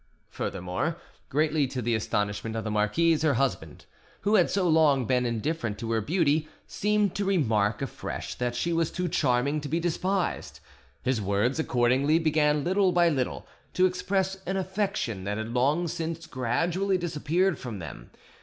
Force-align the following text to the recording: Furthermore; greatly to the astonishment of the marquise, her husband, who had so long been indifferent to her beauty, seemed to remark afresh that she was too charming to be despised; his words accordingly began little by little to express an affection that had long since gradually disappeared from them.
Furthermore; 0.31 0.97
greatly 1.29 1.67
to 1.67 1.79
the 1.79 1.93
astonishment 1.93 2.55
of 2.55 2.63
the 2.63 2.71
marquise, 2.71 3.21
her 3.21 3.35
husband, 3.35 3.85
who 4.21 4.33
had 4.33 4.49
so 4.49 4.67
long 4.67 5.05
been 5.05 5.27
indifferent 5.27 5.77
to 5.77 5.91
her 5.91 6.01
beauty, 6.01 6.47
seemed 6.65 7.13
to 7.13 7.23
remark 7.23 7.83
afresh 7.83 8.33
that 8.33 8.55
she 8.55 8.73
was 8.73 8.89
too 8.89 9.07
charming 9.07 9.61
to 9.61 9.69
be 9.69 9.79
despised; 9.79 10.59
his 11.03 11.21
words 11.21 11.59
accordingly 11.59 12.17
began 12.17 12.63
little 12.63 12.91
by 12.91 13.09
little 13.09 13.45
to 13.75 13.85
express 13.85 14.39
an 14.47 14.57
affection 14.57 15.23
that 15.23 15.37
had 15.37 15.53
long 15.53 15.87
since 15.87 16.25
gradually 16.25 16.97
disappeared 16.97 17.59
from 17.59 17.77
them. 17.77 18.09